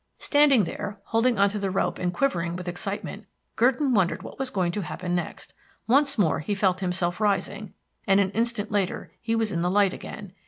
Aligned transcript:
Standing 0.17 0.63
there, 0.63 0.99
holding 1.03 1.37
on 1.37 1.47
to 1.49 1.59
the 1.59 1.69
rope 1.69 1.99
and 1.99 2.11
quivering 2.11 2.55
with 2.55 2.67
excitement, 2.67 3.27
Gurdon 3.55 3.93
wondered 3.93 4.23
what 4.23 4.39
was 4.39 4.49
going 4.49 4.71
to 4.71 4.81
happen 4.81 5.13
next. 5.13 5.53
Once 5.85 6.17
more 6.17 6.39
he 6.39 6.55
felt 6.55 6.79
himself 6.79 7.21
rising, 7.21 7.75
and 8.07 8.19
an 8.19 8.31
instant 8.31 8.71
later 8.71 9.11
he 9.21 9.35
was 9.35 9.51
in 9.51 9.61
the 9.61 9.69
light 9.69 9.93
again. 9.93 10.33